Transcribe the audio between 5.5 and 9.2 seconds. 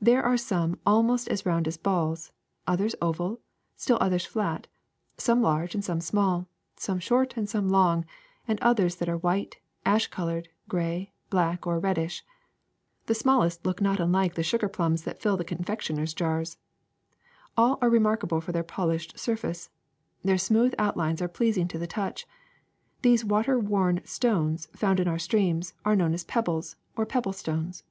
and some small, some short and some long, and others that are